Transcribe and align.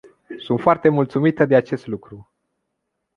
Sunt 0.37 0.59
foarte 0.59 0.89
mulțumită 0.89 1.45
de 1.45 1.55
acest 1.55 1.87
lucru. 1.87 2.31